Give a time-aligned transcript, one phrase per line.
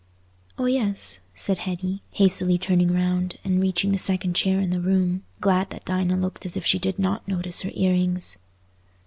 [0.57, 5.21] "Oh yes," said Hetty, hastily turning round and reaching the second chair in the room,
[5.41, 8.39] glad that Dinah looked as if she did not notice her ear rings.